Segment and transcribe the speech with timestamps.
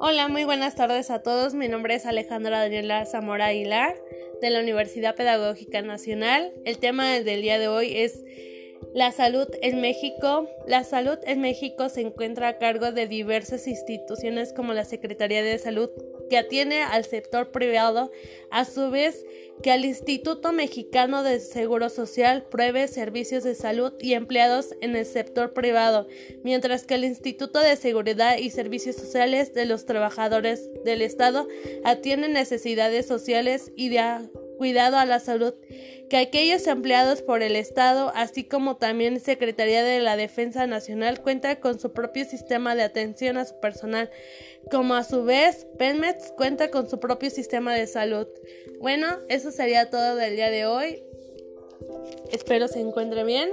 [0.00, 1.54] Hola, muy buenas tardes a todos.
[1.54, 3.96] Mi nombre es Alejandra Daniela Zamora Aguilar
[4.40, 6.52] de la Universidad Pedagógica Nacional.
[6.64, 8.22] El tema del día de hoy es
[8.94, 10.48] la salud en México.
[10.66, 15.58] La salud en México se encuentra a cargo de diversas instituciones como la Secretaría de
[15.58, 15.90] Salud,
[16.28, 18.10] que atiende al sector privado,
[18.50, 19.24] a su vez
[19.62, 25.04] que al Instituto Mexicano de Seguro Social pruebe servicios de salud y empleados en el
[25.04, 26.06] sector privado,
[26.44, 31.48] mientras que el Instituto de Seguridad y Servicios Sociales de los Trabajadores del Estado
[31.84, 33.98] atiende necesidades sociales y de
[34.58, 35.54] cuidado a la salud
[36.10, 41.60] que aquellos empleados por el Estado, así como también Secretaría de la Defensa Nacional, cuenta
[41.60, 44.10] con su propio sistema de atención a su personal,
[44.70, 48.26] como a su vez Pemex cuenta con su propio sistema de salud.
[48.80, 51.02] Bueno, eso sería todo del día de hoy.
[52.32, 53.50] Espero se encuentre bien.